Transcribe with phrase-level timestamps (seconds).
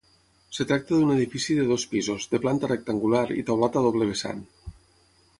[0.53, 4.41] Es tracta d'un edifici de dos pisos, de planta rectangular i teulat a doble vessant.